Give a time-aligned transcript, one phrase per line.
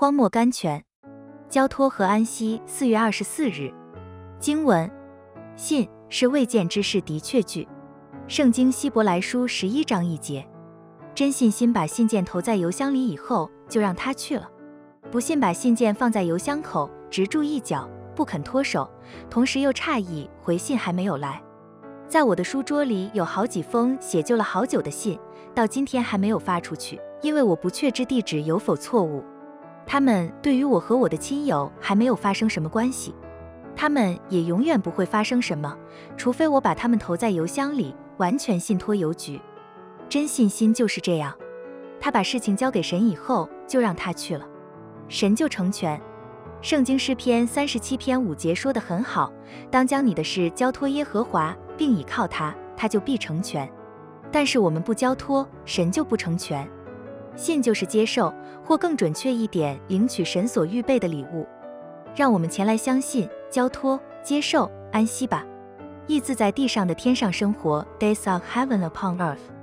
[0.00, 0.84] 荒漠甘泉，
[1.48, 2.62] 交托和安息。
[2.66, 3.74] 四月二十四日，
[4.38, 4.88] 经文：
[5.56, 7.66] 信是未见之事的确据。
[8.28, 10.46] 圣经希伯来书十一章一节。
[11.16, 14.48] 真信心把信件投在邮箱里以后，就让他去了。
[15.10, 18.88] 不信把信件放在邮箱口，直住一角，不肯脱手，
[19.28, 21.42] 同时又诧异回信还没有来。
[22.06, 25.18] 在我的书桌里有好几封写就了好久的信，
[25.52, 29.24] 到今天还没有发出去，因为我不确知地址有否错误。
[29.90, 33.14] 他们对于我和我的亲友还没有发生什么关系，
[33.74, 35.74] 他们也永远不会发生什么，
[36.14, 39.40] 除非我把他们投在邮箱里，完全信托邮局。
[40.06, 41.34] 真信心就是这样，
[41.98, 44.46] 他把事情交给神以后，就让他去了，
[45.08, 45.98] 神就成全。
[46.60, 49.32] 圣经诗篇三十七篇五节说的很好，
[49.70, 53.66] 当将你的事交托耶和华，并倚靠他，他就必成全。
[54.30, 56.68] 但是我们不交托，神就不成全。
[57.36, 58.34] 信就是接受，
[58.68, 61.46] 或更准确一点，领取神所预备的礼物。
[62.14, 65.42] 让我们前来相信、交托、接受、安息吧。
[66.06, 69.57] 意自在地上的天上生活，Days of Heaven upon Earth。